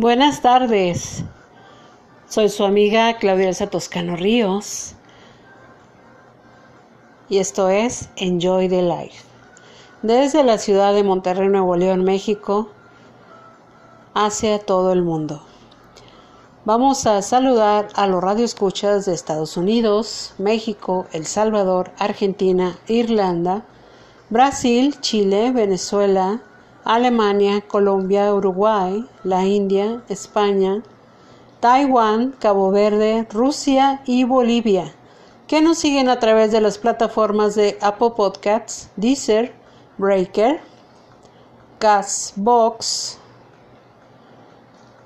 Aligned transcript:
Buenas 0.00 0.42
tardes. 0.42 1.24
Soy 2.28 2.48
su 2.50 2.64
amiga 2.64 3.18
Claudia 3.18 3.48
Elsa 3.48 3.66
Toscano 3.66 4.14
Ríos. 4.14 4.94
Y 7.28 7.38
esto 7.38 7.68
es 7.68 8.08
Enjoy 8.14 8.68
the 8.68 8.80
Life. 8.80 9.24
Desde 10.02 10.44
la 10.44 10.58
ciudad 10.58 10.94
de 10.94 11.02
Monterrey, 11.02 11.48
Nuevo 11.48 11.74
León, 11.74 12.04
México, 12.04 12.68
hacia 14.14 14.60
todo 14.60 14.92
el 14.92 15.02
mundo. 15.02 15.42
Vamos 16.64 17.04
a 17.08 17.20
saludar 17.20 17.88
a 17.94 18.06
los 18.06 18.22
radioescuchas 18.22 19.04
de 19.04 19.14
Estados 19.14 19.56
Unidos, 19.56 20.32
México, 20.38 21.08
El 21.10 21.26
Salvador, 21.26 21.90
Argentina, 21.98 22.78
Irlanda, 22.86 23.64
Brasil, 24.30 24.94
Chile, 25.00 25.50
Venezuela, 25.50 26.40
Alemania, 26.88 27.60
Colombia, 27.60 28.34
Uruguay, 28.34 29.06
la 29.22 29.44
India, 29.44 30.02
España, 30.08 30.82
Taiwán, 31.60 32.32
Cabo 32.38 32.70
Verde, 32.70 33.26
Rusia 33.30 34.00
y 34.06 34.24
Bolivia, 34.24 34.94
que 35.46 35.60
nos 35.60 35.76
siguen 35.76 36.08
a 36.08 36.18
través 36.18 36.50
de 36.50 36.62
las 36.62 36.78
plataformas 36.78 37.54
de 37.54 37.76
Apple 37.82 38.12
Podcasts, 38.16 38.88
Deezer, 38.96 39.52
Breaker, 39.98 40.60
Castbox, 41.78 43.18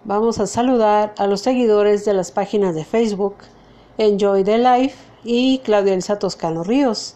Vamos 0.10 0.40
a 0.40 0.48
saludar 0.48 1.14
a 1.20 1.28
los 1.28 1.42
seguidores 1.42 2.04
de 2.04 2.16
las 2.16 2.32
páginas 2.32 2.74
de 2.74 2.84
Facebook 2.84 3.36
Enjoy 4.00 4.44
the 4.44 4.58
Life 4.58 4.98
y 5.24 5.60
Claudia 5.60 5.94
Elsa 5.94 6.18
Toscano 6.18 6.64
Ríos. 6.64 7.14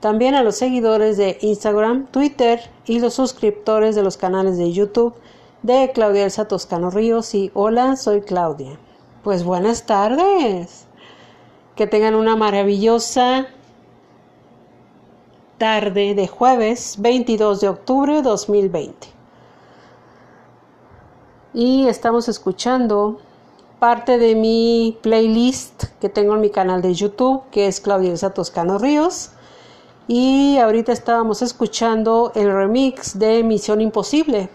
También 0.00 0.34
a 0.34 0.42
los 0.42 0.56
seguidores 0.56 1.16
de 1.16 1.38
Instagram, 1.40 2.08
Twitter 2.08 2.60
y 2.84 2.98
los 2.98 3.14
suscriptores 3.14 3.94
de 3.94 4.02
los 4.02 4.16
canales 4.16 4.58
de 4.58 4.72
YouTube 4.72 5.14
de 5.62 5.92
Claudia 5.94 6.24
Elsa 6.24 6.48
Toscano 6.48 6.90
Ríos 6.90 7.32
y 7.36 7.52
Hola, 7.54 7.94
soy 7.94 8.22
Claudia. 8.22 8.76
Pues 9.22 9.44
buenas 9.44 9.86
tardes. 9.86 10.86
Que 11.76 11.86
tengan 11.86 12.16
una 12.16 12.34
maravillosa 12.34 13.46
tarde 15.58 16.16
de 16.16 16.26
jueves 16.26 16.96
22 16.98 17.60
de 17.60 17.68
octubre 17.68 18.14
de 18.14 18.22
2020 18.22 19.11
y 21.54 21.86
estamos 21.86 22.28
escuchando 22.28 23.18
parte 23.78 24.18
de 24.18 24.34
mi 24.34 24.98
playlist 25.02 25.84
que 26.00 26.08
tengo 26.08 26.34
en 26.34 26.40
mi 26.40 26.50
canal 26.50 26.82
de 26.82 26.94
YouTube, 26.94 27.42
que 27.50 27.66
es 27.66 27.80
Claudia 27.80 28.14
Toscano 28.30 28.78
Ríos. 28.78 29.30
Y 30.08 30.58
ahorita 30.58 30.92
estábamos 30.92 31.42
escuchando 31.42 32.32
el 32.34 32.52
remix 32.52 33.18
de 33.18 33.42
Misión 33.42 33.80
Imposible, 33.80 34.48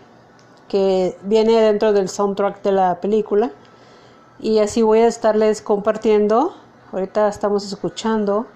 que 0.68 1.18
viene 1.24 1.62
dentro 1.62 1.94
del 1.94 2.10
soundtrack 2.10 2.64
de 2.64 2.72
la 2.72 3.00
película. 3.00 3.52
Y 4.40 4.60
así 4.60 4.82
voy 4.82 5.00
a 5.00 5.08
estarles 5.08 5.62
compartiendo. 5.62 6.56
Ahorita 6.92 7.28
estamos 7.28 7.66
escuchando 7.66 8.48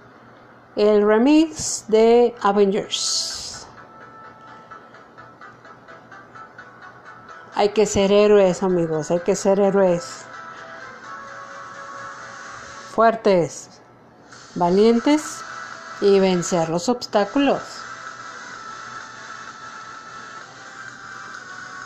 el 0.75 1.05
remix 1.05 1.85
de 1.87 2.33
Avengers. 2.41 3.50
Hay 7.53 7.69
que 7.69 7.85
ser 7.85 8.11
héroes, 8.11 8.63
amigos, 8.63 9.11
hay 9.11 9.19
que 9.19 9.35
ser 9.35 9.59
héroes. 9.59 10.23
Fuertes, 12.95 13.69
valientes 14.55 15.41
y 16.01 16.19
vencer 16.19 16.69
los 16.69 16.87
obstáculos. 16.89 17.61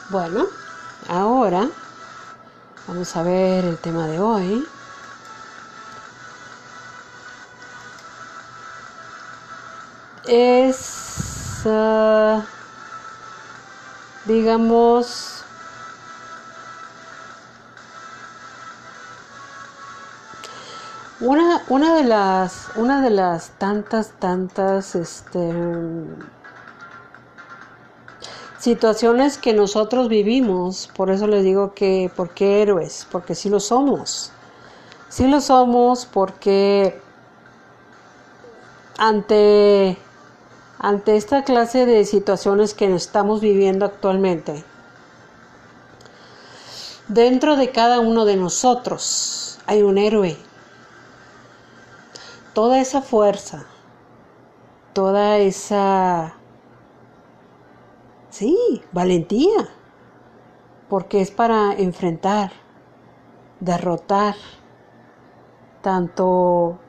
Bueno, 0.09 0.45
ahora 1.09 1.67
vamos 2.87 3.15
a 3.15 3.23
ver 3.23 3.65
el 3.65 3.77
tema 3.79 4.05
de 4.07 4.19
hoy. 4.19 4.67
Es, 10.27 11.61
ah, 11.65 12.43
digamos, 14.25 15.34
Una, 21.25 21.63
una, 21.69 21.95
de 21.95 22.03
las, 22.03 22.67
una 22.75 23.01
de 23.01 23.09
las 23.09 23.49
tantas, 23.57 24.11
tantas 24.19 24.93
este, 24.93 25.51
situaciones 28.59 29.39
que 29.39 29.51
nosotros 29.51 30.07
vivimos, 30.07 30.87
por 30.95 31.09
eso 31.09 31.25
les 31.25 31.43
digo 31.43 31.73
que, 31.73 32.11
¿por 32.15 32.29
qué 32.29 32.61
héroes? 32.61 33.07
Porque 33.11 33.33
sí 33.33 33.49
lo 33.49 33.59
somos. 33.59 34.31
Sí 35.09 35.27
lo 35.27 35.41
somos 35.41 36.05
porque 36.05 37.01
ante, 38.99 39.97
ante 40.77 41.17
esta 41.17 41.43
clase 41.43 41.87
de 41.87 42.05
situaciones 42.05 42.75
que 42.75 42.93
estamos 42.93 43.41
viviendo 43.41 43.83
actualmente, 43.83 44.63
dentro 47.07 47.55
de 47.55 47.71
cada 47.71 47.99
uno 47.99 48.25
de 48.25 48.35
nosotros 48.35 49.57
hay 49.65 49.81
un 49.81 49.97
héroe 49.97 50.37
toda 52.55 52.79
esa 52.79 53.01
fuerza, 53.01 53.65
toda 54.93 55.37
esa, 55.39 56.35
sí, 58.29 58.81
valentía, 58.93 59.67
porque 60.89 61.19
es 61.19 61.31
para 61.31 61.73
enfrentar, 61.73 62.53
derrotar, 63.59 64.35
tanto, 65.81 66.79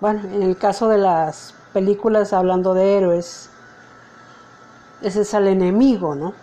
bueno, 0.00 0.22
en 0.34 0.42
el 0.42 0.58
caso 0.58 0.88
de 0.88 0.98
las 0.98 1.54
películas 1.72 2.32
hablando 2.32 2.74
de 2.74 2.96
héroes, 2.96 3.48
ese 5.00 5.20
es 5.20 5.32
el 5.32 5.46
enemigo, 5.46 6.16
¿no? 6.16 6.34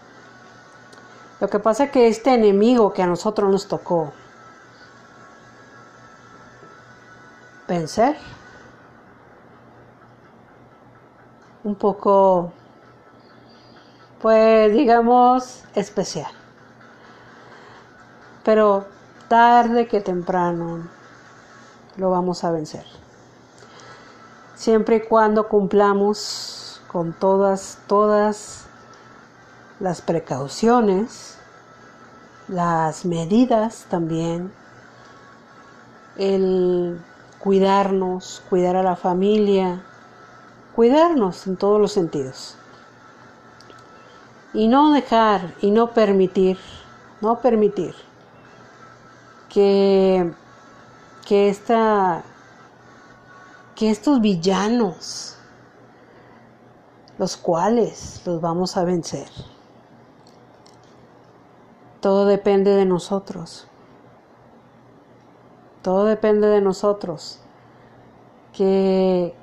Lo 1.41 1.49
que 1.49 1.59
pasa 1.59 1.85
es 1.85 1.91
que 1.91 2.07
este 2.07 2.33
enemigo 2.33 2.93
que 2.93 3.03
a 3.03 3.07
nosotros 3.07 3.51
nos 3.51 3.67
tocó, 3.67 4.13
vencer. 7.73 8.15
Un 11.63 11.75
poco, 11.75 12.51
pues 14.21 14.71
digamos, 14.73 15.63
especial. 15.75 16.31
Pero 18.43 18.85
tarde 19.27 19.87
que 19.87 20.01
temprano 20.01 20.87
lo 21.97 22.09
vamos 22.11 22.43
a 22.43 22.51
vencer. 22.51 22.85
Siempre 24.55 24.97
y 24.97 25.01
cuando 25.01 25.47
cumplamos 25.47 26.81
con 26.91 27.13
todas, 27.13 27.79
todas 27.87 28.65
las 29.79 30.01
precauciones, 30.01 31.37
las 32.47 33.05
medidas 33.05 33.85
también, 33.89 34.51
el 36.17 36.99
cuidarnos, 37.43 38.41
cuidar 38.49 38.77
a 38.77 38.83
la 38.83 38.95
familia, 38.95 39.83
cuidarnos 40.77 41.45
en 41.45 41.57
todos 41.57 41.79
los 41.81 41.91
sentidos. 41.91 42.55
Y 44.53 44.69
no 44.69 44.93
dejar 44.93 45.53
y 45.59 45.71
no 45.71 45.91
permitir, 45.91 46.57
no 47.19 47.41
permitir 47.41 47.95
que, 49.49 50.31
que, 51.27 51.49
esta, 51.49 52.23
que 53.75 53.91
estos 53.91 54.21
villanos, 54.21 55.35
los 57.17 57.35
cuales 57.35 58.21
los 58.25 58.39
vamos 58.39 58.77
a 58.77 58.85
vencer. 58.85 59.27
Todo 61.99 62.25
depende 62.25 62.71
de 62.71 62.85
nosotros. 62.85 63.67
Todo 65.83 66.05
depende 66.05 66.47
de 66.47 66.61
nosotros. 66.61 67.41
Que, 68.53 69.35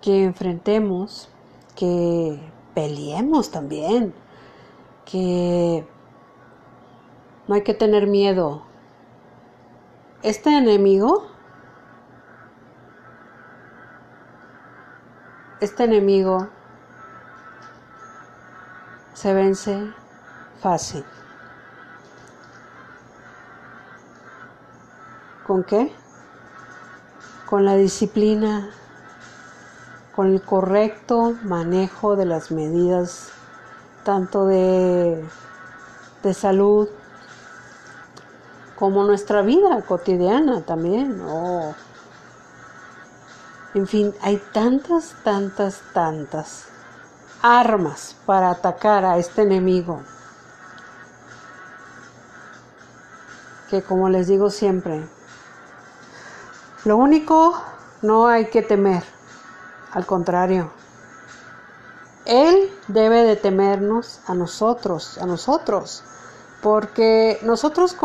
que 0.00 0.24
enfrentemos, 0.24 1.28
que 1.76 2.40
peleemos 2.74 3.50
también, 3.50 4.14
que 5.04 5.86
no 7.46 7.54
hay 7.54 7.62
que 7.62 7.74
tener 7.74 8.06
miedo. 8.06 8.62
Este 10.22 10.56
enemigo, 10.56 11.26
este 15.60 15.84
enemigo 15.84 16.48
se 19.12 19.34
vence 19.34 19.92
fácil. 20.60 21.04
¿Con 25.52 25.64
qué? 25.64 25.92
Con 27.44 27.66
la 27.66 27.74
disciplina, 27.74 28.70
con 30.16 30.28
el 30.28 30.40
correcto 30.40 31.34
manejo 31.42 32.16
de 32.16 32.24
las 32.24 32.50
medidas 32.50 33.28
tanto 34.02 34.46
de, 34.46 35.22
de 36.22 36.32
salud 36.32 36.88
como 38.76 39.04
nuestra 39.04 39.42
vida 39.42 39.82
cotidiana 39.82 40.62
también. 40.62 41.20
en 43.74 43.86
fin, 43.86 44.14
hay 44.22 44.42
tantas, 44.54 45.14
tantas, 45.22 45.82
tantas 45.92 46.64
armas 47.42 48.16
para 48.24 48.52
atacar 48.52 49.04
a 49.04 49.18
este 49.18 49.42
enemigo 49.42 50.00
que 53.68 53.82
como 53.82 54.08
les 54.08 54.28
digo 54.28 54.48
siempre, 54.48 55.02
lo 56.84 56.96
único, 56.96 57.54
no 58.02 58.26
hay 58.26 58.46
que 58.46 58.62
temer, 58.62 59.04
al 59.92 60.04
contrario, 60.06 60.70
Él 62.24 62.70
debe 62.88 63.22
de 63.22 63.36
temernos 63.36 64.20
a 64.26 64.34
nosotros, 64.34 65.18
a 65.18 65.26
nosotros, 65.26 66.02
porque 66.62 67.38
nosotros 67.42 67.96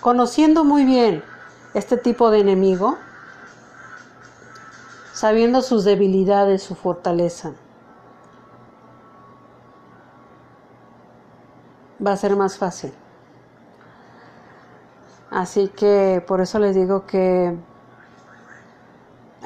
conociendo 0.00 0.64
muy 0.64 0.84
bien 0.84 1.22
este 1.74 1.96
tipo 1.96 2.30
de 2.30 2.40
enemigo, 2.40 2.96
sabiendo 5.12 5.62
sus 5.62 5.84
debilidades, 5.84 6.62
su 6.62 6.74
fortaleza, 6.74 7.52
va 12.04 12.12
a 12.12 12.16
ser 12.16 12.36
más 12.36 12.58
fácil. 12.58 12.92
Así 15.30 15.68
que 15.68 16.24
por 16.26 16.40
eso 16.40 16.58
les 16.58 16.74
digo 16.74 17.06
que 17.06 17.56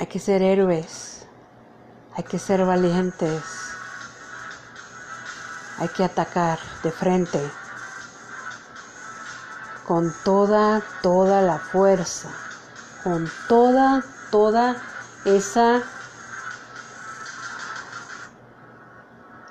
hay 0.00 0.06
que 0.06 0.18
ser 0.18 0.40
héroes, 0.40 1.26
hay 2.16 2.24
que 2.24 2.38
ser 2.38 2.64
valientes, 2.64 3.42
hay 5.78 5.88
que 5.88 6.02
atacar 6.02 6.58
de 6.82 6.90
frente. 6.90 7.50
Con 9.86 10.10
toda, 10.24 10.80
toda 11.02 11.42
la 11.42 11.58
fuerza, 11.58 12.30
con 13.04 13.30
toda, 13.46 14.02
toda 14.30 14.76
esa 15.26 15.82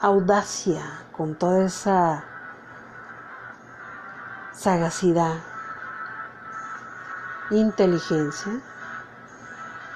audacia, 0.01 0.83
con 1.15 1.35
toda 1.35 1.65
esa 1.65 2.23
sagacidad, 4.53 5.43
inteligencia 7.51 8.63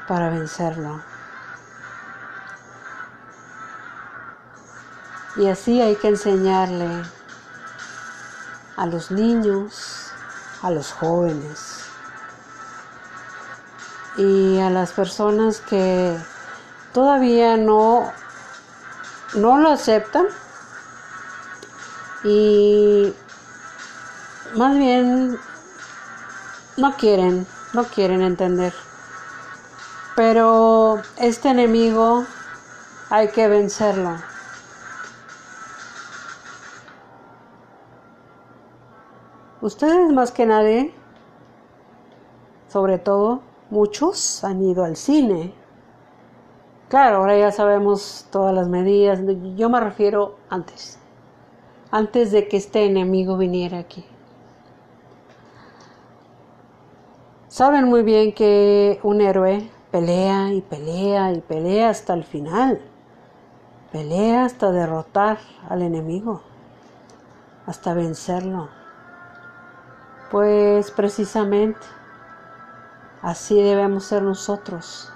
para 0.08 0.30
vencerlo. 0.30 1.02
Y 5.36 5.48
así 5.48 5.82
hay 5.82 5.96
que 5.96 6.10
enseñarle 6.10 7.04
a 8.78 8.86
los 8.86 9.10
niños, 9.10 10.12
a 10.62 10.70
los 10.70 10.92
jóvenes 10.92 11.86
y 14.18 14.60
a 14.60 14.70
las 14.70 14.92
personas 14.92 15.60
que 15.60 16.16
todavía 16.94 17.58
no, 17.58 18.12
no 19.34 19.58
lo 19.58 19.70
aceptan 19.70 20.28
y 22.24 23.14
más 24.56 24.78
bien 24.78 25.40
no 26.78 26.96
quieren, 26.96 27.48
no 27.74 27.84
quieren 27.86 28.22
entender. 28.22 28.74
Pero 30.16 31.02
este 31.20 31.50
enemigo 31.50 32.24
hay 33.10 33.30
que 33.30 33.48
vencerlo. 33.48 34.12
Ustedes 39.62 40.12
más 40.12 40.32
que 40.32 40.46
nadie, 40.46 40.94
sobre 42.68 43.00
todo 43.00 43.42
muchos, 43.72 44.44
han 44.44 44.62
ido 44.62 44.84
al 44.84 44.98
cine. 44.98 45.54
Claro, 46.90 47.18
ahora 47.18 47.38
ya 47.38 47.52
sabemos 47.52 48.28
todas 48.30 48.54
las 48.54 48.68
medidas. 48.68 49.22
Yo 49.56 49.70
me 49.70 49.80
refiero 49.80 50.36
antes, 50.50 51.00
antes 51.90 52.32
de 52.32 52.48
que 52.48 52.58
este 52.58 52.86
enemigo 52.86 53.38
viniera 53.38 53.80
aquí. 53.80 54.06
Saben 57.48 57.86
muy 57.86 58.04
bien 58.04 58.34
que 58.34 59.00
un 59.02 59.22
héroe 59.22 59.70
pelea 59.94 60.52
y 60.52 60.62
pelea 60.62 61.34
y 61.34 61.42
pelea 61.42 61.92
hasta 61.92 62.16
el 62.16 62.24
final. 62.24 62.82
Pelea 63.92 64.46
hasta 64.46 64.72
derrotar 64.72 65.38
al 65.70 65.84
enemigo, 65.84 66.42
hasta 67.68 67.94
vencerlo. 67.94 68.70
Pues 70.32 70.90
precisamente 70.90 71.86
así 73.22 73.62
debemos 73.62 74.06
ser 74.06 74.24
nosotros. 74.24 75.14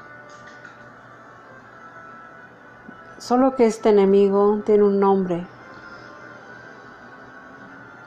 Solo 3.17 3.55
que 3.55 3.65
este 3.65 3.89
enemigo 3.89 4.61
tiene 4.63 4.83
un 4.83 4.99
nombre. 4.99 5.47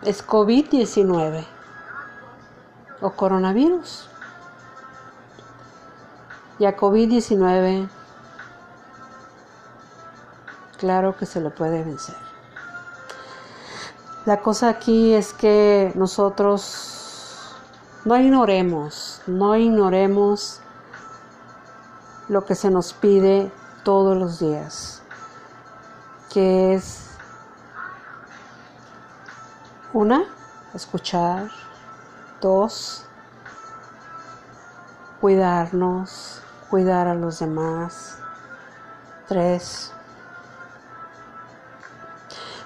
Es 0.03 0.25
COVID-19 0.25 1.45
o 3.01 3.11
coronavirus 3.11 4.09
y 6.61 6.67
a 6.67 6.77
COVID-19, 6.77 7.89
claro 10.79 11.17
que 11.17 11.25
se 11.25 11.41
lo 11.41 11.55
puede 11.55 11.83
vencer. 11.83 12.17
La 14.27 14.43
cosa 14.43 14.69
aquí 14.69 15.15
es 15.15 15.33
que 15.33 15.91
nosotros 15.95 17.57
no 18.05 18.15
ignoremos, 18.19 19.23
no 19.27 19.57
ignoremos 19.57 20.61
lo 22.29 22.45
que 22.45 22.55
se 22.55 22.71
nos 22.71 22.93
pide 22.93 23.51
todos 23.83 24.15
los 24.19 24.39
días, 24.39 25.03
que 26.31 26.75
es 26.75 27.07
una, 29.95 30.25
escuchar, 30.75 31.49
dos, 32.43 33.07
cuidarnos, 35.23 36.43
cuidar 36.71 37.09
a 37.09 37.15
los 37.15 37.41
demás. 37.41 38.19
Tres. 39.27 39.93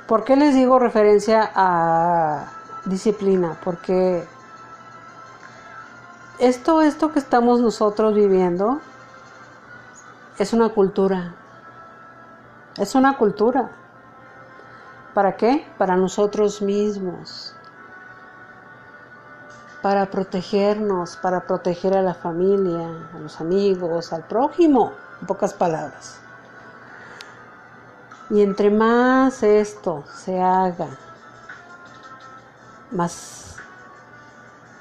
¿Por 0.07 0.25
qué 0.25 0.37
les 0.37 0.55
digo 0.55 0.79
referencia 0.79 1.51
a 1.55 2.53
disciplina? 2.85 3.59
Porque 3.65 4.27
esto, 6.39 6.83
esto 6.83 7.13
que 7.13 7.19
estamos 7.19 7.61
nosotros 7.61 8.15
viviendo 8.15 8.81
es 10.39 10.53
una 10.53 10.69
cultura. 10.69 11.35
Es 12.77 12.95
una 12.95 13.17
cultura. 13.17 13.71
¿Para 15.15 15.37
qué? 15.37 15.67
Para 15.79 15.97
nosotros 15.97 16.61
mismos. 16.61 17.55
Para 19.85 20.07
protegernos, 20.07 21.17
para 21.17 21.47
proteger 21.47 21.95
a 21.95 22.01
la 22.01 22.15
familia, 22.15 22.89
a 23.15 23.19
los 23.19 23.39
amigos, 23.39 24.15
al 24.15 24.23
prójimo, 24.23 24.95
en 25.21 25.27
pocas 25.27 25.53
palabras. 25.53 26.21
Y 28.31 28.41
entre 28.41 28.71
más 28.71 29.43
esto 29.43 30.03
se 30.09 30.41
haga 30.41 30.89
más 32.93 33.57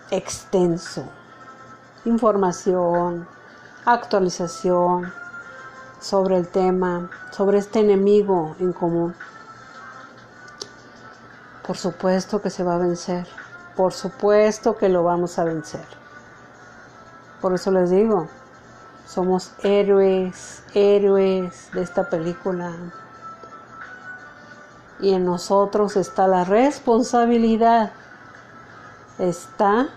extenso, 0.10 1.04
información, 2.06 3.28
actualización 3.84 5.12
sobre 6.00 6.38
el 6.38 6.48
tema, 6.48 7.10
sobre 7.32 7.58
este 7.58 7.82
enemigo 7.82 8.56
en 8.58 8.72
común. 8.72 9.14
Por 11.68 11.76
supuesto 11.76 12.42
que 12.42 12.50
se 12.50 12.64
va 12.64 12.76
a 12.76 12.78
vencer, 12.78 13.28
por 13.76 13.94
supuesto 13.94 14.78
que 14.78 14.90
lo 14.90 15.04
vamos 15.04 15.40
a 15.40 15.44
vencer. 15.44 15.86
Por 17.42 17.54
eso 17.54 17.72
les 17.72 17.90
digo, 17.90 18.28
somos 19.06 19.52
héroes, 19.64 20.64
héroes 20.74 21.70
de 21.74 21.82
esta 21.82 22.10
película, 22.10 22.72
y 25.00 25.14
en 25.14 25.26
nosotros 25.26 25.98
está 25.98 26.28
la 26.28 26.46
responsabilidad, 26.46 27.92
está 29.20 29.90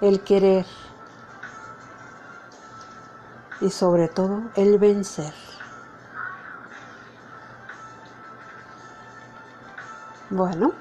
el 0.00 0.20
querer 0.20 0.66
y 3.60 3.70
sobre 3.70 4.08
todo 4.08 4.42
el 4.54 4.78
vencer. 4.78 5.34
Bueno, 10.30 10.72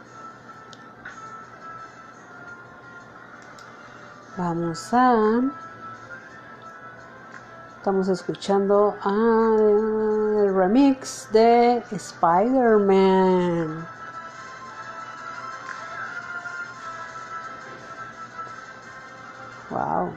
vamos 4.39 4.93
a 4.93 5.41
Estamos 7.75 8.08
escuchando 8.08 8.96
el 9.05 10.55
remix 10.55 11.27
de 11.34 11.84
Spider-Man. 11.91 13.86
Wow. 19.69 20.13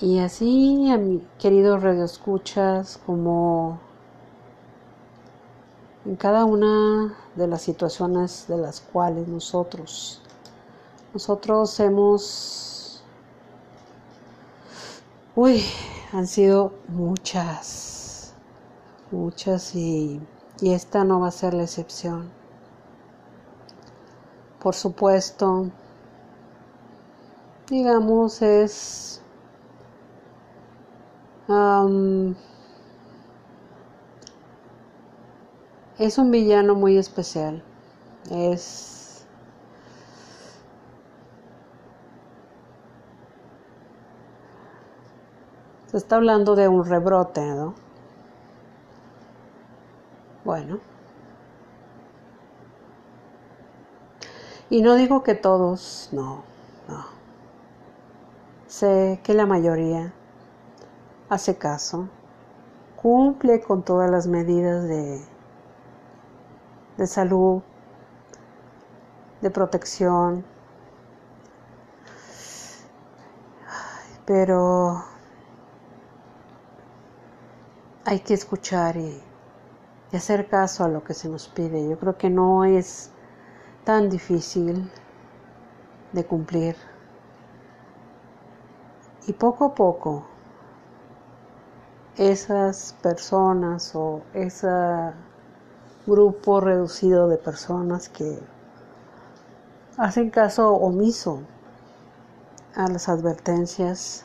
Y 0.00 0.18
así, 0.18 0.90
a 0.90 0.98
mi 0.98 1.26
querido 1.38 1.78
Radio 1.78 2.04
Escuchas, 2.04 3.00
como 3.06 3.80
en 6.04 6.16
cada 6.16 6.44
una 6.44 7.14
de 7.36 7.46
las 7.46 7.62
situaciones 7.62 8.46
de 8.48 8.58
las 8.58 8.80
cuales 8.80 9.28
nosotros, 9.28 10.22
nosotros 11.18 11.80
hemos 11.80 13.02
Uy, 15.34 15.64
han 16.12 16.28
sido 16.28 16.74
muchas, 16.86 18.34
muchas 19.10 19.74
y, 19.74 20.20
y 20.60 20.74
esta 20.74 21.02
no 21.02 21.18
va 21.18 21.26
a 21.26 21.32
ser 21.32 21.54
la 21.54 21.64
excepción. 21.64 22.30
Por 24.60 24.76
supuesto, 24.76 25.72
digamos, 27.68 28.40
es 28.40 29.20
es 35.98 36.18
un 36.18 36.30
villano 36.30 36.76
muy 36.76 36.96
especial. 36.96 37.64
Es 38.30 38.97
Se 45.90 45.96
está 45.96 46.16
hablando 46.16 46.54
de 46.54 46.68
un 46.68 46.84
rebrote, 46.84 47.40
¿no? 47.40 47.74
Bueno. 50.44 50.80
Y 54.68 54.82
no 54.82 54.96
digo 54.96 55.22
que 55.22 55.34
todos, 55.34 56.10
no, 56.12 56.42
no. 56.88 57.06
Sé 58.66 59.18
que 59.24 59.32
la 59.32 59.46
mayoría 59.46 60.12
hace 61.30 61.56
caso, 61.56 62.08
cumple 63.00 63.62
con 63.62 63.82
todas 63.82 64.10
las 64.10 64.26
medidas 64.26 64.84
de, 64.84 65.22
de 66.98 67.06
salud, 67.06 67.62
de 69.40 69.50
protección, 69.50 70.44
pero 74.26 75.02
hay 78.08 78.20
que 78.20 78.32
escuchar 78.32 78.96
y, 78.96 79.22
hacer 80.14 80.48
caso 80.48 80.82
a 80.82 80.88
lo 80.88 81.04
que 81.04 81.12
se 81.12 81.28
nos 81.28 81.46
pide. 81.46 81.86
Yo 81.86 81.98
creo 81.98 82.16
que 82.16 82.30
no 82.30 82.64
es 82.64 83.10
tan 83.84 84.08
difícil 84.08 84.90
de 86.12 86.24
cumplir. 86.24 86.74
Y 89.26 89.34
poco 89.34 89.66
a 89.66 89.74
poco, 89.74 90.24
esas 92.16 92.96
personas 93.02 93.94
o 93.94 94.22
ese 94.32 94.68
grupo 96.06 96.62
reducido 96.62 97.28
de 97.28 97.36
personas 97.36 98.08
que 98.08 98.38
hacen 99.98 100.30
caso 100.30 100.72
omiso 100.72 101.42
a 102.74 102.88
las 102.88 103.10
advertencias, 103.10 104.24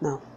no. 0.00 0.27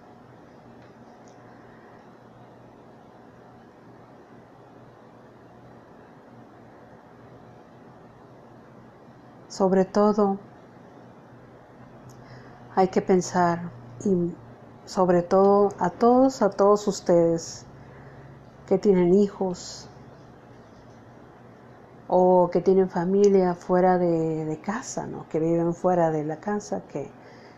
Sobre 9.52 9.84
todo, 9.84 10.40
hay 12.74 12.88
que 12.88 13.02
pensar 13.02 13.70
y 14.06 14.34
sobre 14.86 15.24
todo 15.24 15.74
a 15.78 15.90
todos, 15.90 16.42
a 16.42 16.52
todos 16.52 16.88
ustedes 16.88 17.66
que 18.66 18.78
tienen 18.78 19.14
hijos 19.14 19.90
o 22.08 22.50
que 22.50 22.62
tienen 22.62 22.90
familia 22.90 23.54
fuera 23.54 23.98
de, 23.98 24.58
casa, 24.64 25.06
¿no? 25.06 25.28
que 25.28 25.42
viven 25.42 25.74
fuera 25.74 26.12
de 26.12 26.24
la 26.24 26.38
casa, 26.38 26.84
que 26.88 27.12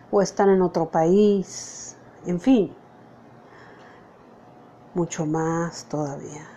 o 0.10 0.20
están 0.24 0.50
en 0.50 0.64
otro 0.64 0.90
país, 0.90 1.96
en 2.26 2.40
fin, 2.40 2.74
mucho 4.96 5.28
más 5.28 5.86
todavía. 5.86 6.48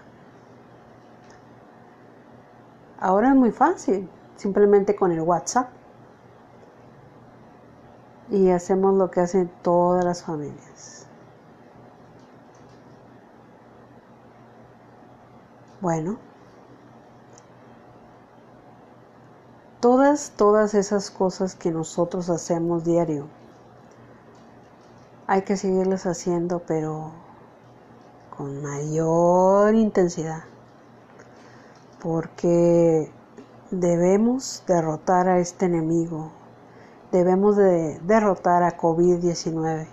Ahora 2.99 3.29
es 3.29 3.37
muy 3.37 3.53
fácil, 3.53 4.09
simplemente 4.37 4.95
con 4.97 5.13
el 5.13 5.21
WhatsApp. 5.21 5.69
Y 8.31 8.51
hacemos 8.51 8.95
lo 8.95 9.11
que 9.11 9.21
hacen 9.21 9.51
todas 9.63 10.05
las 10.05 10.23
familias. 10.23 11.07
Bueno, 15.81 16.19
todas, 19.81 20.33
todas 20.37 20.75
esas 20.75 21.11
cosas 21.11 21.55
que 21.55 21.71
nosotros 21.71 22.29
hacemos 22.31 22.83
diario, 22.83 23.29
hay 25.29 25.43
que 25.43 25.57
seguirlas 25.57 26.07
haciendo, 26.07 26.61
pero 26.67 27.13
con 28.37 28.63
mayor 28.63 29.75
intensidad. 29.75 30.45
Porque 32.01 33.13
debemos 33.71 34.63
derrotar 34.67 35.29
a 35.29 35.39
este 35.39 35.67
enemigo, 35.67 36.31
debemos 37.11 37.57
de 37.57 37.99
derrotar 38.05 38.63
a 38.63 38.77
COVID-19. 38.77 39.87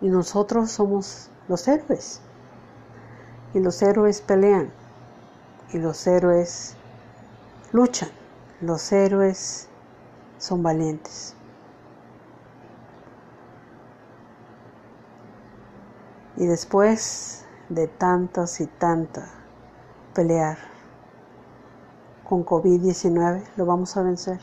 Y 0.00 0.08
nosotros 0.08 0.70
somos 0.70 1.30
los 1.48 1.66
héroes. 1.66 2.20
Y 3.54 3.60
los 3.60 3.82
héroes 3.82 4.20
pelean. 4.20 4.70
Y 5.72 5.78
los 5.78 6.06
héroes 6.06 6.76
luchan. 7.72 8.10
Los 8.60 8.92
héroes 8.92 9.68
son 10.38 10.62
valientes. 10.62 11.34
Y 16.36 16.46
después 16.46 17.46
de 17.70 17.88
tantas 17.88 18.60
y 18.60 18.66
tantas 18.66 19.45
pelear 20.16 20.56
con 22.26 22.44
COVID-19, 22.44 23.44
lo 23.56 23.66
vamos 23.66 23.96
a 23.98 24.02
vencer. 24.02 24.40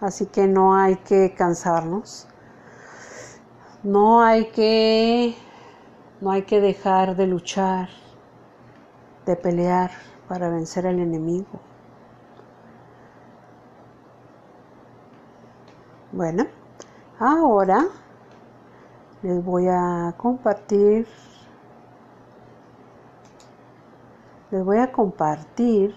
Así 0.00 0.26
que 0.26 0.48
no 0.48 0.74
hay 0.74 0.96
que 0.96 1.32
cansarnos. 1.34 2.26
No 3.84 4.20
hay 4.20 4.50
que 4.50 5.36
no 6.20 6.32
hay 6.32 6.42
que 6.42 6.60
dejar 6.60 7.14
de 7.14 7.28
luchar, 7.28 7.88
de 9.24 9.36
pelear 9.36 9.92
para 10.26 10.50
vencer 10.50 10.86
al 10.88 10.98
enemigo. 10.98 11.60
Bueno, 16.10 16.44
ahora 17.20 17.86
les 19.22 19.44
voy 19.44 19.68
a 19.68 20.12
compartir 20.16 21.06
les 24.50 24.62
voy 24.62 24.78
a 24.78 24.90
compartir 24.90 25.94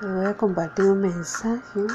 les 0.00 0.12
voy 0.14 0.24
a 0.24 0.34
compartir 0.34 0.86
un 0.86 1.00
mensaje 1.00 1.86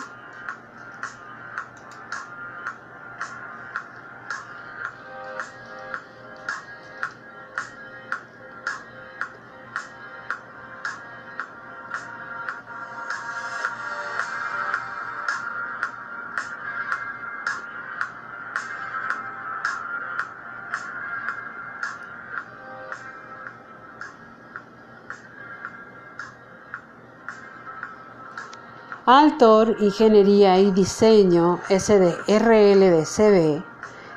Altor 29.10 29.78
Ingeniería 29.80 30.60
y 30.60 30.70
Diseño 30.72 31.62
SDRL 31.70 32.80
de 32.92 33.06
CB 33.06 33.64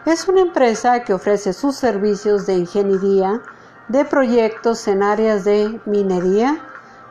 es 0.04 0.26
una 0.26 0.40
empresa 0.40 1.04
que 1.04 1.14
ofrece 1.14 1.52
sus 1.52 1.76
servicios 1.76 2.44
de 2.44 2.54
ingeniería 2.54 3.40
de 3.86 4.04
proyectos 4.04 4.88
en 4.88 5.04
áreas 5.04 5.44
de 5.44 5.80
minería, 5.86 6.58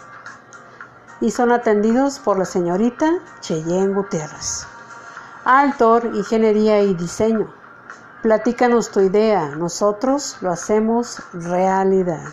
y 1.22 1.30
son 1.30 1.52
atendidos 1.52 2.18
por 2.18 2.38
la 2.38 2.44
señorita 2.44 3.12
Cheyenne 3.40 3.94
Gutiérrez. 3.94 4.66
Altor, 5.44 6.06
Ingeniería 6.14 6.82
y 6.82 6.94
Diseño. 6.94 7.52
Platícanos 8.22 8.90
tu 8.90 9.00
idea, 9.00 9.54
nosotros 9.56 10.36
lo 10.40 10.50
hacemos 10.50 11.22
realidad. 11.32 12.24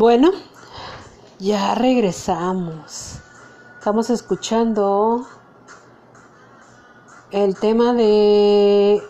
Bueno, 0.00 0.30
ya 1.38 1.74
regresamos. 1.74 3.18
Estamos 3.78 4.08
escuchando 4.08 5.26
el 7.30 7.54
tema 7.54 7.92
de 7.92 9.02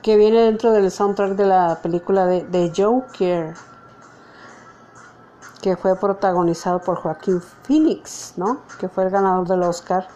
que 0.00 0.16
viene 0.16 0.40
dentro 0.40 0.72
del 0.72 0.90
soundtrack 0.90 1.32
de 1.32 1.44
la 1.44 1.82
película 1.82 2.24
de, 2.24 2.44
de 2.44 2.72
Joker, 2.74 3.52
que 5.60 5.76
fue 5.76 5.94
protagonizado 5.94 6.80
por 6.80 6.96
Joaquín 6.96 7.42
Phoenix, 7.42 8.32
¿no? 8.38 8.62
Que 8.78 8.88
fue 8.88 9.04
el 9.04 9.10
ganador 9.10 9.46
del 9.46 9.62
Oscar. 9.62 10.08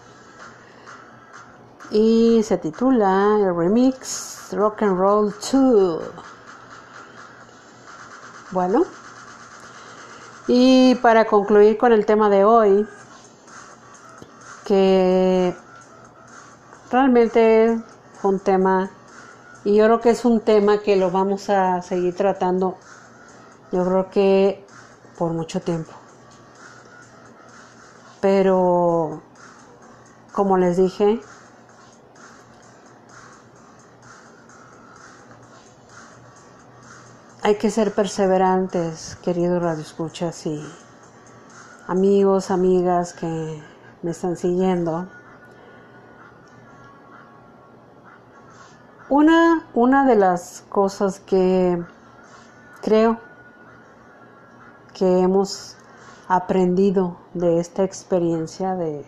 Y 1.90 2.42
se 2.44 2.56
titula 2.56 3.36
el 3.40 3.54
remix 3.54 4.48
Rock 4.52 4.84
and 4.84 4.98
Roll 4.98 5.34
2. 5.52 6.02
Bueno, 8.52 8.86
y 10.46 10.94
para 10.96 11.24
concluir 11.24 11.78
con 11.78 11.92
el 11.92 12.04
tema 12.04 12.28
de 12.28 12.44
hoy, 12.44 12.86
que 14.64 15.54
realmente 16.90 17.80
fue 18.20 18.32
un 18.32 18.40
tema, 18.40 18.90
y 19.64 19.76
yo 19.76 19.84
creo 19.84 20.00
que 20.00 20.10
es 20.10 20.24
un 20.24 20.40
tema 20.40 20.78
que 20.78 20.96
lo 20.96 21.10
vamos 21.10 21.48
a 21.50 21.82
seguir 21.82 22.14
tratando, 22.14 22.76
yo 23.72 23.84
creo 23.84 24.10
que 24.10 24.66
por 25.18 25.32
mucho 25.32 25.60
tiempo. 25.60 25.92
Pero, 28.20 29.22
como 30.32 30.56
les 30.56 30.76
dije, 30.76 31.20
hay 37.44 37.56
que 37.56 37.68
ser 37.70 37.92
perseverantes, 37.92 39.18
queridos 39.22 39.62
radioescuchas 39.62 40.46
y 40.46 40.64
amigos, 41.86 42.50
amigas 42.50 43.12
que 43.12 43.62
me 44.00 44.12
están 44.12 44.38
siguiendo. 44.38 45.06
Una, 49.10 49.68
una 49.74 50.06
de 50.06 50.16
las 50.16 50.64
cosas 50.70 51.20
que 51.20 51.84
creo 52.80 53.20
que 54.94 55.20
hemos 55.20 55.76
aprendido 56.28 57.18
de 57.34 57.60
esta 57.60 57.84
experiencia 57.84 58.74
de 58.74 59.04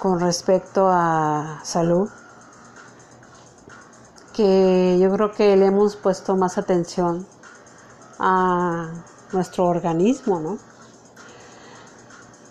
con 0.00 0.18
respecto 0.18 0.88
a 0.88 1.60
salud 1.62 2.10
que 4.32 4.98
yo 5.00 5.10
creo 5.12 5.32
que 5.32 5.56
le 5.56 5.66
hemos 5.66 5.96
puesto 5.96 6.36
más 6.36 6.58
atención 6.58 7.26
a 8.18 8.92
nuestro 9.32 9.66
organismo, 9.66 10.40
¿no? 10.40 10.58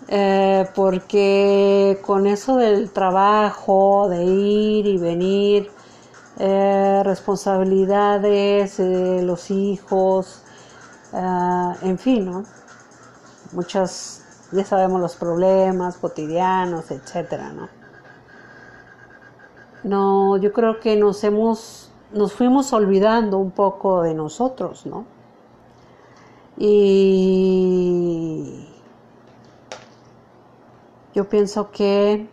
Eh, 0.08 0.68
porque 0.74 1.98
con 2.04 2.26
eso 2.26 2.56
del 2.56 2.90
trabajo, 2.90 4.08
de 4.10 4.24
ir 4.24 4.86
y 4.86 4.98
venir, 4.98 5.70
eh, 6.38 7.02
responsabilidades, 7.04 8.78
los 8.78 9.50
hijos, 9.50 10.42
eh, 11.12 11.72
en 11.82 11.98
fin, 11.98 12.26
¿no? 12.26 12.44
Muchas, 13.52 14.22
ya 14.52 14.64
sabemos 14.64 15.00
los 15.00 15.16
problemas 15.16 15.96
cotidianos, 15.96 16.90
etcétera, 16.90 17.52
¿no? 17.52 17.81
No, 19.84 20.36
yo 20.36 20.52
creo 20.52 20.80
que 20.80 20.96
nos 20.96 21.24
hemos, 21.24 21.90
nos 22.12 22.32
fuimos 22.32 22.72
olvidando 22.72 23.38
un 23.38 23.50
poco 23.50 24.02
de 24.02 24.14
nosotros, 24.14 24.86
¿no? 24.86 25.04
Y 26.56 28.68
yo 31.14 31.28
pienso 31.28 31.70
que 31.72 32.28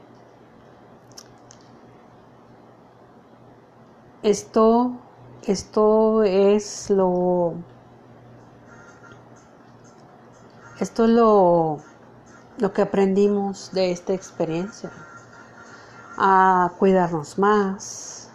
esto, 4.21 4.91
esto 5.47 6.23
es 6.23 6.89
lo, 6.91 7.55
esto 10.79 11.05
es 11.05 11.09
lo, 11.09 11.79
lo 12.59 12.73
que 12.73 12.81
aprendimos 12.83 13.71
de 13.71 13.91
esta 13.91 14.13
experiencia 14.13 14.91
a 16.21 16.73
cuidarnos 16.77 17.39
más, 17.39 18.29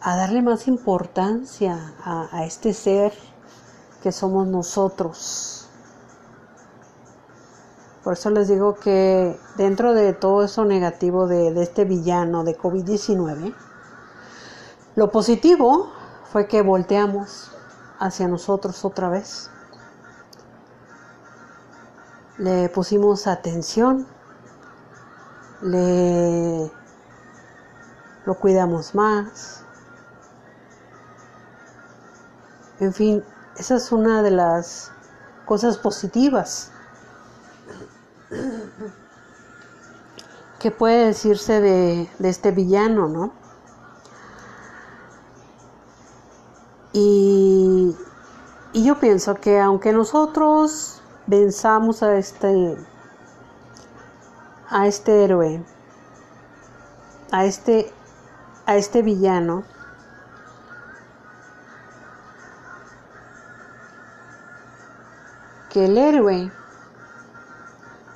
a 0.00 0.16
darle 0.16 0.40
más 0.40 0.66
importancia 0.66 1.94
a, 2.02 2.44
este 2.46 2.72
ser 2.72 3.12
que 4.02 4.12
somos 4.12 4.46
nosotros. 4.46 5.68
Por 8.02 8.14
eso 8.14 8.30
les 8.30 8.48
digo 8.48 8.74
que 8.76 9.38
dentro 9.56 9.92
de 9.92 10.14
todo 10.14 10.42
eso 10.42 10.64
negativo 10.64 11.26
de, 11.26 11.52
de 11.52 11.62
este 11.62 11.84
villano 11.84 12.44
de 12.44 12.58
COVID-19, 12.58 13.54
lo 14.96 15.10
positivo 15.10 15.92
fue 16.32 16.48
que 16.48 16.62
volteamos 16.62 17.52
hacia 17.98 18.26
nosotros 18.26 18.84
otra 18.86 19.10
vez. 19.10 19.50
Le 22.38 22.70
pusimos 22.70 23.26
atención 23.26 24.06
le 25.62 26.70
lo 28.24 28.34
cuidamos 28.34 28.94
más. 28.94 29.64
En 32.80 32.92
fin, 32.92 33.24
esa 33.56 33.76
es 33.76 33.92
una 33.92 34.22
de 34.22 34.30
las 34.30 34.90
cosas 35.44 35.78
positivas 35.78 36.70
que 40.58 40.70
puede 40.70 41.06
decirse 41.06 41.60
de, 41.60 42.08
de 42.18 42.28
este 42.28 42.52
villano, 42.52 43.08
¿no? 43.08 43.32
Y, 46.92 47.96
y 48.72 48.84
yo 48.84 48.98
pienso 49.00 49.34
que 49.34 49.60
aunque 49.60 49.92
nosotros 49.92 51.02
venzamos 51.26 52.02
a 52.02 52.16
este 52.16 52.76
a 54.72 54.86
este 54.86 55.24
héroe, 55.24 55.62
a 57.30 57.44
este, 57.44 57.92
a 58.64 58.76
este 58.76 59.02
villano, 59.02 59.64
que 65.68 65.84
el 65.84 65.98
héroe, 65.98 66.50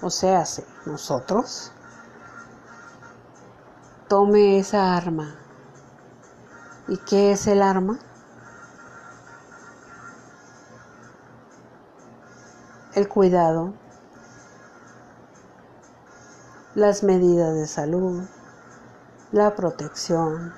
o 0.01 0.09
sea, 0.09 0.45
nosotros, 0.87 1.73
tome 4.09 4.59
esa 4.59 4.97
arma. 4.97 5.37
¿Y 6.89 6.97
qué 6.99 7.33
es 7.33 7.47
el 7.49 7.61
arma? 7.61 7.99
El 12.95 13.09
cuidado 13.09 13.75
las 16.77 17.03
medidas 17.03 17.55
de 17.55 17.67
salud, 17.67 18.23
la 19.33 19.57
protección, 19.57 20.53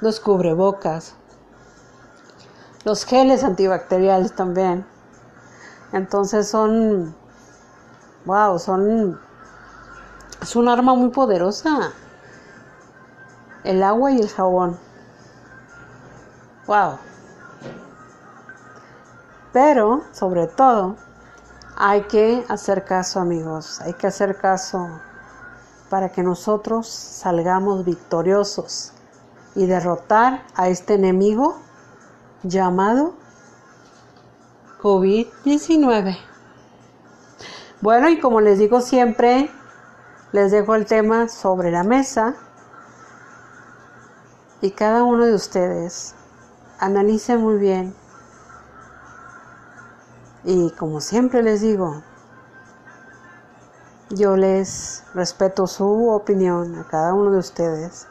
los 0.00 0.20
cubrebocas, 0.20 1.16
los 2.84 3.04
geles 3.04 3.42
antibacteriales 3.42 4.36
también. 4.36 4.86
Entonces 5.92 6.48
son, 6.48 7.16
wow, 8.26 8.56
son, 8.60 9.20
es 10.40 10.54
un 10.54 10.68
arma 10.68 10.94
muy 10.94 11.10
poderosa. 11.10 11.90
El 13.64 13.82
agua 13.82 14.12
y 14.12 14.20
el 14.20 14.28
jabón. 14.28 14.78
Wow. 16.68 16.96
Pero, 19.52 20.04
sobre 20.12 20.46
todo, 20.46 20.94
hay 21.84 22.02
que 22.02 22.44
hacer 22.48 22.84
caso 22.84 23.18
amigos, 23.18 23.80
hay 23.80 23.94
que 23.94 24.06
hacer 24.06 24.36
caso 24.36 24.88
para 25.90 26.10
que 26.10 26.22
nosotros 26.22 26.86
salgamos 26.86 27.84
victoriosos 27.84 28.92
y 29.56 29.66
derrotar 29.66 30.44
a 30.54 30.68
este 30.68 30.94
enemigo 30.94 31.56
llamado 32.44 33.14
COVID-19. 34.80 36.16
Bueno, 37.80 38.08
y 38.10 38.20
como 38.20 38.40
les 38.40 38.60
digo 38.60 38.80
siempre, 38.80 39.50
les 40.30 40.52
dejo 40.52 40.76
el 40.76 40.86
tema 40.86 41.28
sobre 41.28 41.72
la 41.72 41.82
mesa 41.82 42.36
y 44.60 44.70
cada 44.70 45.02
uno 45.02 45.26
de 45.26 45.34
ustedes 45.34 46.14
analice 46.78 47.36
muy 47.36 47.56
bien 47.56 47.92
y 50.44 50.70
como 50.72 51.00
siempre 51.00 51.42
les 51.42 51.60
digo, 51.60 52.02
yo 54.10 54.36
les 54.36 55.04
respeto 55.14 55.66
su 55.66 56.08
opinión 56.10 56.76
a 56.76 56.86
cada 56.88 57.14
uno 57.14 57.30
de 57.30 57.38
ustedes. 57.38 58.08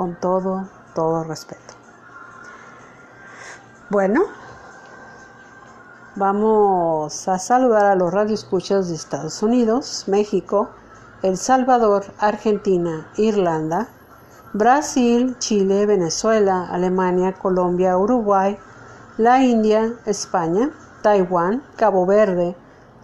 con 0.00 0.14
todo, 0.18 0.66
todo 0.94 1.24
respeto. 1.24 1.74
Bueno, 3.90 4.22
vamos 6.16 7.28
a 7.28 7.38
saludar 7.38 7.84
a 7.84 7.96
los 7.96 8.10
radioescuchas 8.10 8.88
de 8.88 8.94
Estados 8.94 9.42
Unidos, 9.42 10.04
México, 10.06 10.70
El 11.22 11.36
Salvador, 11.36 12.06
Argentina, 12.18 13.08
Irlanda, 13.18 13.88
Brasil, 14.52 15.36
Chile, 15.38 15.86
Venezuela, 15.86 16.66
Alemania, 16.72 17.32
Colombia, 17.32 17.96
Uruguay, 17.96 18.58
la 19.16 19.44
India, 19.44 19.94
España, 20.06 20.72
Taiwán, 21.02 21.62
Cabo 21.76 22.04
Verde, 22.04 22.56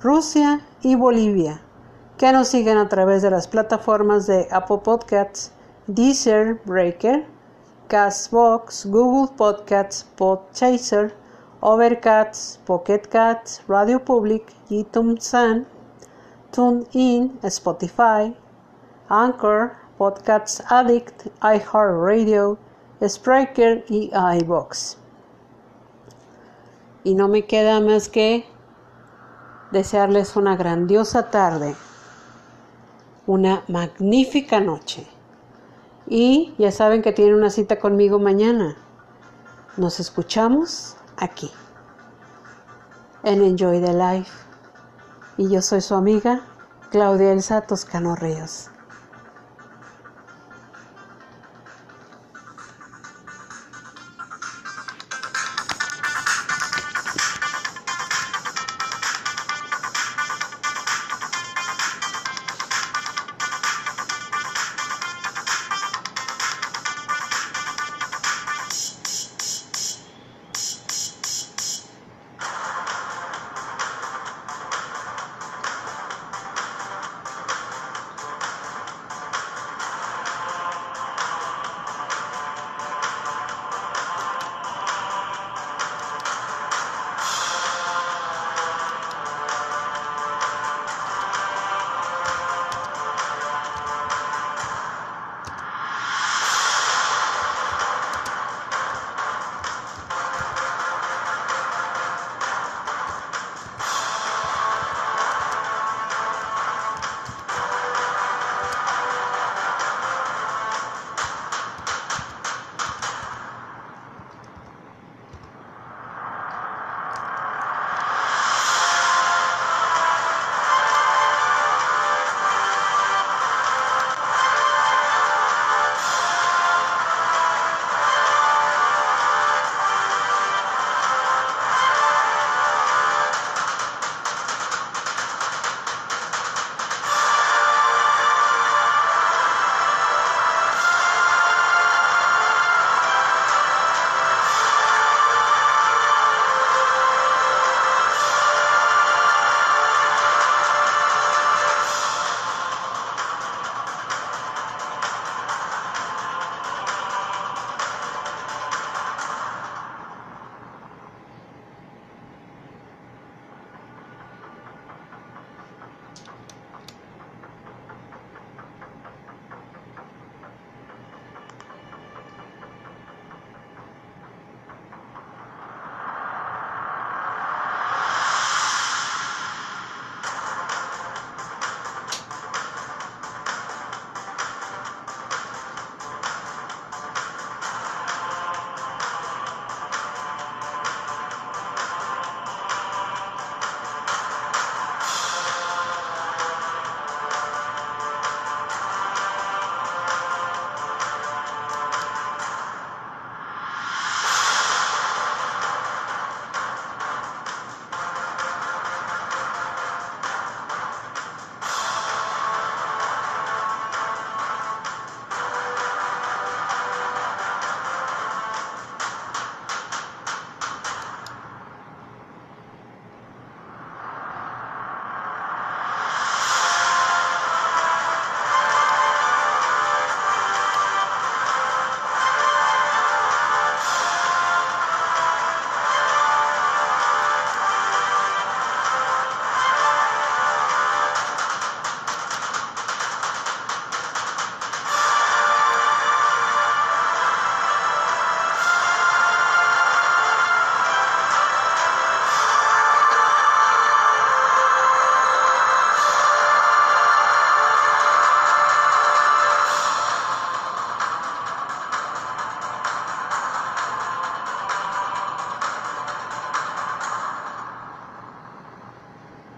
Rusia 0.02 0.66
y 0.82 0.96
Bolivia, 0.96 1.61
que 2.18 2.32
nos 2.32 2.48
siguen 2.48 2.78
a 2.78 2.88
través 2.88 3.22
de 3.22 3.30
las 3.30 3.46
plataformas 3.46 4.26
de 4.26 4.48
Apple 4.50 4.78
Podcasts, 4.82 5.52
Deezer, 5.87 6.61
Breaker, 6.64 7.24
Castbox, 7.87 8.85
Google 8.87 9.32
Podcasts, 9.37 10.04
Podchaser, 10.16 11.14
Overcast, 11.61 12.61
Pocket 12.66 13.02
Cats, 13.09 13.62
Radio 13.68 14.04
Public, 14.04 14.52
iTunes, 14.68 15.32
TuneIn, 16.50 17.38
Spotify, 17.42 18.35
Anchor, 19.09 19.86
Podcasts 19.98 20.62
Addict, 20.68 21.26
iHeartRadio, 21.42 22.59
Spreaker 23.02 23.85
y 23.88 24.11
iBox. 24.12 24.98
Y 27.04 27.14
no 27.14 27.28
me 27.28 27.46
queda 27.46 27.80
más 27.80 28.09
que 28.09 28.46
desearles 29.70 30.37
una 30.37 30.56
grandiosa 30.56 31.30
tarde, 31.30 31.74
una 33.26 33.62
magnífica 33.68 34.61
noche. 34.61 35.06
Y 36.06 36.54
ya 36.59 36.70
saben 36.70 37.02
que 37.02 37.12
tienen 37.12 37.35
una 37.35 37.50
cita 37.50 37.78
conmigo 37.78 38.18
mañana. 38.18 38.76
Nos 39.76 39.98
escuchamos 39.98 40.96
aquí 41.16 41.50
en 43.22 43.42
Enjoy 43.42 43.80
the 43.80 43.92
Life. 43.92 44.30
Y 45.37 45.50
yo 45.50 45.61
soy 45.61 45.80
su 45.80 45.94
amiga 45.94 46.42
Claudia 46.90 47.32
Elsa 47.32 47.62
Toscano 47.62 48.14
Ríos. 48.14 48.70